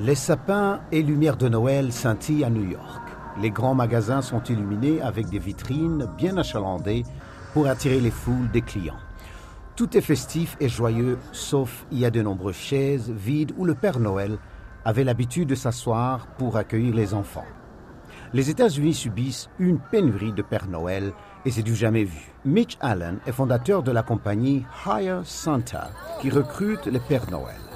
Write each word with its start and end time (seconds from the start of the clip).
Les 0.00 0.14
sapins 0.14 0.78
et 0.92 1.02
lumières 1.02 1.36
de 1.36 1.48
Noël 1.48 1.92
scintillent 1.92 2.44
à 2.44 2.50
New 2.50 2.70
York. 2.70 3.02
Les 3.40 3.50
grands 3.50 3.74
magasins 3.74 4.22
sont 4.22 4.40
illuminés 4.44 5.02
avec 5.02 5.28
des 5.28 5.40
vitrines 5.40 6.06
bien 6.16 6.36
achalandées 6.36 7.02
pour 7.52 7.66
attirer 7.66 7.98
les 7.98 8.12
foules 8.12 8.48
des 8.52 8.62
clients. 8.62 9.00
Tout 9.74 9.96
est 9.96 10.00
festif 10.00 10.56
et 10.60 10.68
joyeux, 10.68 11.18
sauf 11.32 11.84
il 11.90 11.98
y 11.98 12.04
a 12.04 12.10
de 12.10 12.22
nombreuses 12.22 12.54
chaises 12.54 13.10
vides 13.10 13.52
où 13.56 13.64
le 13.64 13.74
Père 13.74 13.98
Noël 13.98 14.38
avait 14.84 15.02
l'habitude 15.02 15.48
de 15.48 15.56
s'asseoir 15.56 16.28
pour 16.38 16.56
accueillir 16.56 16.94
les 16.94 17.12
enfants. 17.12 17.46
Les 18.32 18.50
États-Unis 18.50 18.94
subissent 18.94 19.50
une 19.58 19.80
pénurie 19.80 20.32
de 20.32 20.42
Père 20.42 20.68
Noël 20.68 21.12
et 21.44 21.50
c'est 21.50 21.62
du 21.62 21.74
jamais 21.74 22.04
vu. 22.04 22.32
Mitch 22.44 22.78
Allen 22.80 23.18
est 23.26 23.32
fondateur 23.32 23.82
de 23.82 23.90
la 23.90 24.04
compagnie 24.04 24.64
Hire 24.86 25.22
Santa 25.24 25.90
qui 26.20 26.30
recrute 26.30 26.86
les 26.86 27.00
Pères 27.00 27.28
Noël. 27.32 27.67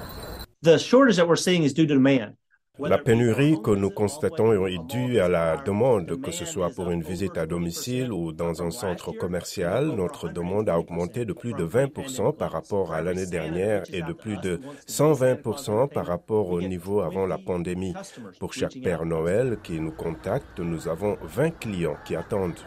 La 2.79 2.97
pénurie 2.97 3.57
que 3.61 3.71
nous 3.71 3.89
constatons 3.89 4.65
est 4.65 4.77
due 4.87 5.19
à 5.19 5.27
la 5.27 5.57
demande, 5.57 6.21
que 6.21 6.31
ce 6.31 6.45
soit 6.45 6.69
pour 6.69 6.89
une 6.89 7.03
visite 7.03 7.37
à 7.37 7.45
domicile 7.45 8.13
ou 8.13 8.31
dans 8.31 8.63
un 8.63 8.71
centre 8.71 9.11
commercial. 9.11 9.87
Notre 9.87 10.29
demande 10.29 10.69
a 10.69 10.79
augmenté 10.79 11.25
de 11.25 11.33
plus 11.33 11.53
de 11.53 11.65
20% 11.65 12.37
par 12.37 12.53
rapport 12.53 12.93
à 12.93 13.01
l'année 13.01 13.25
dernière 13.25 13.83
et 13.91 14.03
de 14.03 14.13
plus 14.13 14.37
de 14.37 14.61
120% 14.87 15.89
par 15.89 16.05
rapport 16.05 16.49
au 16.49 16.61
niveau 16.61 17.01
avant 17.01 17.27
la 17.27 17.37
pandémie. 17.37 17.93
Pour 18.39 18.53
chaque 18.53 18.79
Père 18.81 19.05
Noël 19.05 19.57
qui 19.63 19.81
nous 19.81 19.91
contacte, 19.91 20.59
nous 20.61 20.87
avons 20.87 21.17
20 21.23 21.59
clients 21.59 21.97
qui 22.05 22.15
attendent. 22.15 22.59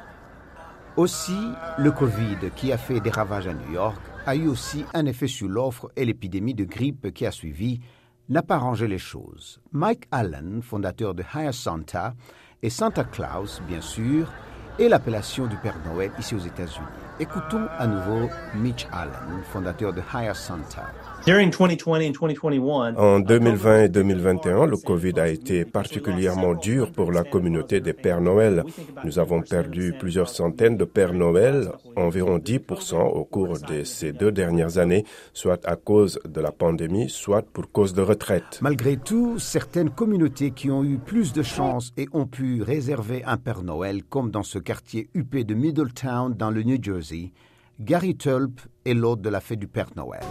Aussi, 0.98 1.38
le 1.78 1.90
Covid, 1.92 2.50
qui 2.56 2.72
a 2.72 2.78
fait 2.78 3.00
des 3.00 3.10
ravages 3.10 3.48
à 3.48 3.54
New 3.54 3.72
York, 3.72 4.00
a 4.26 4.34
eu 4.34 4.48
aussi 4.48 4.84
un 4.92 5.06
effet 5.06 5.28
sur 5.28 5.48
l'offre 5.48 5.90
et 5.96 6.04
l'épidémie 6.04 6.54
de 6.54 6.64
grippe 6.64 7.12
qui 7.14 7.24
a 7.24 7.30
suivi 7.30 7.80
n'a 8.28 8.42
pas 8.42 8.58
rangé 8.58 8.88
les 8.88 8.98
choses. 8.98 9.60
Mike 9.72 10.08
Allen, 10.10 10.60
fondateur 10.62 11.14
de 11.14 11.22
Hire 11.34 11.54
Santa, 11.54 12.14
et 12.62 12.70
Santa 12.70 13.04
Claus, 13.04 13.62
bien 13.68 13.80
sûr, 13.80 14.32
et 14.78 14.88
l'appellation 14.88 15.46
du 15.46 15.56
Père 15.56 15.78
Noël 15.86 16.10
ici 16.18 16.34
aux 16.34 16.40
États-Unis. 16.40 16.86
Écoutons 17.20 17.66
à 17.78 17.86
nouveau 17.86 18.28
Mitch 18.56 18.86
Allen, 18.92 19.42
fondateur 19.44 19.92
de 19.92 20.02
Hire 20.12 20.36
Santa. 20.36 20.92
En 21.28 23.18
2020 23.18 23.82
et 23.82 23.88
2021, 23.88 24.66
le 24.66 24.76
Covid 24.76 25.18
a 25.18 25.26
été 25.26 25.64
particulièrement 25.64 26.54
dur 26.54 26.92
pour 26.92 27.10
la 27.10 27.24
communauté 27.24 27.80
des 27.80 27.94
Pères 27.94 28.20
Noël. 28.20 28.62
Nous 29.04 29.18
avons 29.18 29.42
perdu 29.42 29.92
plusieurs 29.98 30.28
centaines 30.28 30.76
de 30.76 30.84
Pères 30.84 31.14
Noël, 31.14 31.72
environ 31.96 32.38
10% 32.38 33.08
au 33.08 33.24
cours 33.24 33.58
de 33.58 33.82
ces 33.82 34.12
deux 34.12 34.30
dernières 34.30 34.78
années, 34.78 35.04
soit 35.32 35.66
à 35.66 35.74
cause 35.74 36.20
de 36.28 36.40
la 36.40 36.52
pandémie, 36.52 37.10
soit 37.10 37.42
pour 37.42 37.72
cause 37.72 37.92
de 37.92 38.02
retraite. 38.02 38.60
Malgré 38.60 38.96
tout, 38.96 39.40
certaines 39.40 39.90
communautés 39.90 40.52
qui 40.52 40.70
ont 40.70 40.84
eu 40.84 40.96
plus 40.96 41.32
de 41.32 41.42
chance 41.42 41.92
et 41.96 42.06
ont 42.12 42.26
pu 42.26 42.62
réserver 42.62 43.24
un 43.24 43.36
Père 43.36 43.64
Noël, 43.64 44.04
comme 44.04 44.30
dans 44.30 44.44
ce 44.44 44.60
quartier 44.60 45.08
huppé 45.12 45.42
de 45.42 45.54
Middletown 45.54 46.34
dans 46.34 46.52
le 46.52 46.62
New 46.62 46.80
Jersey, 46.80 47.32
Gary 47.78 48.16
Tulp 48.16 48.60
est 48.86 48.94
l'hôte 48.94 49.20
de 49.20 49.28
la 49.28 49.40
fête 49.40 49.58
du 49.58 49.68
Père 49.68 49.90
Noël. 49.96 50.22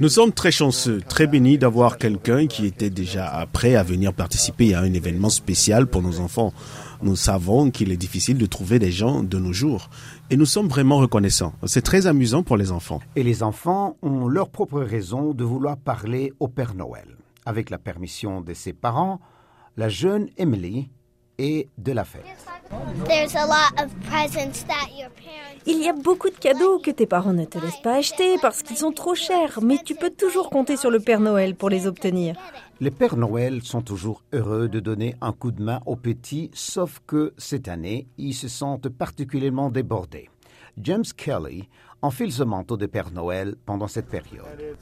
Nous 0.00 0.08
sommes 0.08 0.32
très 0.32 0.50
chanceux, 0.50 1.00
très 1.00 1.26
bénis 1.26 1.56
d'avoir 1.56 1.96
quelqu'un 1.96 2.46
qui 2.46 2.66
était 2.66 2.90
déjà 2.90 3.46
prêt 3.52 3.74
à 3.74 3.82
venir 3.82 4.12
participer 4.12 4.74
à 4.74 4.80
un 4.80 4.92
événement 4.92 5.30
spécial 5.30 5.86
pour 5.86 6.02
nos 6.02 6.20
enfants. 6.20 6.52
Nous 7.02 7.16
savons 7.16 7.70
qu'il 7.70 7.90
est 7.90 7.96
difficile 7.96 8.36
de 8.36 8.46
trouver 8.46 8.78
des 8.78 8.90
gens 8.90 9.22
de 9.22 9.38
nos 9.38 9.52
jours 9.52 9.88
et 10.30 10.36
nous 10.36 10.46
sommes 10.46 10.68
vraiment 10.68 10.98
reconnaissants. 10.98 11.54
C'est 11.64 11.82
très 11.82 12.06
amusant 12.06 12.42
pour 12.42 12.58
les 12.58 12.70
enfants. 12.70 13.00
Et 13.16 13.22
les 13.22 13.42
enfants 13.42 13.96
ont 14.02 14.28
leur 14.28 14.50
propre 14.50 14.80
raison 14.82 15.32
de 15.32 15.44
vouloir 15.44 15.78
parler 15.78 16.34
au 16.38 16.48
Père 16.48 16.74
Noël. 16.74 17.16
Avec 17.46 17.70
la 17.70 17.78
permission 17.78 18.42
de 18.42 18.52
ses 18.52 18.74
parents, 18.74 19.20
la 19.78 19.88
jeune 19.88 20.28
Emily 20.36 20.90
est 21.38 21.68
de 21.78 21.92
la 21.92 22.04
fête. 22.04 22.24
Il 25.66 25.82
y 25.82 25.88
a 25.88 25.92
beaucoup 25.92 26.30
de 26.30 26.36
cadeaux 26.36 26.78
que 26.78 26.90
tes 26.90 27.06
parents 27.06 27.32
ne 27.32 27.44
te 27.44 27.58
laissent 27.58 27.82
pas 27.82 27.96
acheter 27.96 28.36
parce 28.40 28.62
qu'ils 28.62 28.76
sont 28.76 28.92
trop 28.92 29.14
chers, 29.14 29.60
mais 29.62 29.78
tu 29.84 29.94
peux 29.94 30.10
toujours 30.10 30.50
compter 30.50 30.76
sur 30.76 30.90
le 30.90 31.00
Père 31.00 31.20
Noël 31.20 31.54
pour 31.54 31.70
les 31.70 31.86
obtenir. 31.86 32.36
Les 32.80 32.90
Pères 32.90 33.16
Noël 33.16 33.62
sont 33.62 33.82
toujours 33.82 34.22
heureux 34.32 34.68
de 34.68 34.80
donner 34.80 35.16
un 35.20 35.32
coup 35.32 35.50
de 35.50 35.62
main 35.62 35.80
aux 35.86 35.96
petits, 35.96 36.50
sauf 36.54 37.00
que 37.06 37.32
cette 37.38 37.68
année, 37.68 38.06
ils 38.18 38.34
se 38.34 38.48
sentent 38.48 38.88
particulièrement 38.88 39.70
débordés. 39.70 40.28
James 40.78 41.04
Kelly 41.16 41.68
enfile 42.02 42.32
ce 42.32 42.42
manteau 42.42 42.76
de 42.76 42.86
Père 42.86 43.10
Noël 43.10 43.56
pendant 43.64 43.88
cette 43.88 44.08
période. 44.08 44.76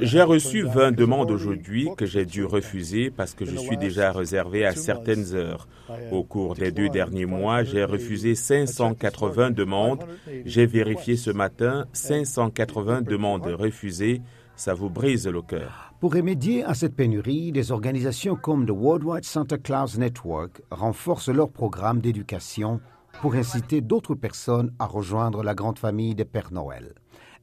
J'ai 0.00 0.22
reçu 0.22 0.62
20 0.62 0.92
demandes 0.92 1.30
aujourd'hui 1.30 1.88
que 1.96 2.04
j'ai 2.04 2.26
dû 2.26 2.44
refuser 2.44 3.10
parce 3.10 3.34
que 3.34 3.44
je 3.44 3.56
suis 3.56 3.76
déjà 3.76 4.12
réservé 4.12 4.66
à 4.66 4.74
certaines 4.74 5.34
heures. 5.34 5.66
Au 6.12 6.22
cours 6.22 6.54
des 6.54 6.70
deux 6.70 6.88
derniers 6.90 7.26
mois, 7.26 7.64
j'ai 7.64 7.84
refusé 7.84 8.34
580 8.34 9.50
demandes. 9.50 10.04
J'ai 10.44 10.66
vérifié 10.66 11.16
ce 11.16 11.30
matin 11.30 11.86
580 11.94 13.02
demandes 13.02 13.46
refusées. 13.46 14.20
Ça 14.56 14.74
vous 14.74 14.90
brise 14.90 15.26
le 15.26 15.40
cœur. 15.40 15.94
Pour 16.00 16.12
remédier 16.12 16.64
à 16.64 16.74
cette 16.74 16.94
pénurie, 16.94 17.50
des 17.50 17.72
organisations 17.72 18.36
comme 18.36 18.66
le 18.66 18.72
Worldwide 18.72 19.24
Santa 19.24 19.56
Claus 19.56 19.96
Network 19.96 20.62
renforcent 20.70 21.28
leur 21.28 21.48
programme 21.48 22.00
d'éducation 22.00 22.80
pour 23.20 23.34
inciter 23.34 23.80
d'autres 23.80 24.14
personnes 24.14 24.72
à 24.78 24.86
rejoindre 24.86 25.42
la 25.42 25.54
grande 25.54 25.78
famille 25.78 26.14
des 26.14 26.24
Pères 26.24 26.52
Noël. 26.52 26.94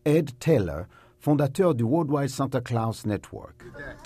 Ed 0.06 0.38
Taylor, 0.40 0.86
fondateur 1.26 1.74
du 1.74 1.84
Worldwide 1.84 2.30
Santa 2.30 2.62
Claus 2.62 3.04
Network. 3.06 3.64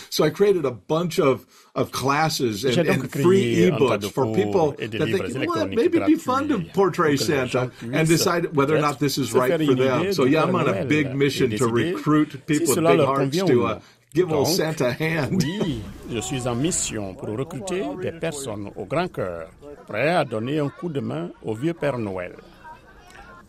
So 0.09 0.24
I 0.24 0.30
created 0.30 0.66
a 0.66 0.72
bunch 0.72 1.19
of, 1.19 1.46
of 1.75 1.91
classes 1.91 2.63
and, 2.63 2.88
and 2.88 3.12
free 3.12 3.57
ebooks 3.57 4.09
for 4.09 4.34
people 4.34 4.72
that 4.78 4.91
think, 4.91 5.53
well, 5.53 5.68
maybe 5.68 5.97
it'd 5.97 6.07
be 6.07 6.16
fun 6.16 6.47
to 6.47 6.59
portray 6.74 7.18
Santa 7.18 7.72
and 7.81 8.07
decide 8.07 8.56
whether 8.56 8.75
or 8.75 8.80
not 8.81 9.00
this 9.00 9.18
is 9.18 9.34
right 9.34 9.59
for 9.59 9.75
them. 9.75 10.13
So 10.13 10.24
yeah, 10.24 10.44
I'm 10.44 10.56
on 10.56 10.69
a 10.69 10.85
big 10.85 11.13
mission 11.13 11.52
to 11.57 11.68
recruit 11.68 12.46
people 12.47 12.74
with 12.74 12.85
big 12.85 13.00
hearts 13.02 13.38
to 13.38 13.66
uh, 13.66 13.80
give 14.13 14.31
old 14.31 14.47
Santa 14.47 14.88
a 14.88 14.94
hand. 14.94 15.44
Oui, 15.44 15.81
je 16.09 16.22
suis 16.22 16.47
en 16.47 16.56
mission 16.56 17.16
pour 17.16 17.38
recruter 17.38 17.84
des 18.01 18.13
personnes 18.13 18.72
au 18.78 18.86
grand 18.86 19.12
cœur, 19.12 19.50
prêts 19.88 20.09
à 20.09 20.24
donner 20.24 20.59
un 20.59 20.69
coup 20.69 20.90
de 20.90 21.01
main 21.01 21.31
au 21.44 21.53
vieux 21.53 21.74
Père 21.74 21.97
Noël. 21.97 22.36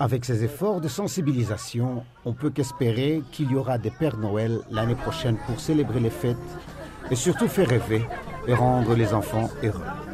Avec 0.00 0.24
ces 0.24 0.44
efforts 0.44 0.80
de 0.80 0.88
sensibilisation, 0.88 2.04
on 2.24 2.32
peut 2.32 2.48
qu'espérer 2.48 3.22
qu'il 3.32 3.50
y 3.50 3.54
aura 3.54 3.76
des 3.76 3.90
Pères 3.90 4.16
Noël 4.16 4.60
l'année 4.70 4.94
prochaine 4.94 5.36
pour 5.46 5.60
célébrer 5.60 6.00
les 6.00 6.08
fêtes 6.08 6.38
et 7.10 7.14
surtout 7.14 7.48
faire 7.48 7.68
rêver 7.68 8.06
et 8.48 8.54
rendre 8.54 8.94
les 8.94 9.12
enfants 9.12 9.50
heureux. 9.62 10.09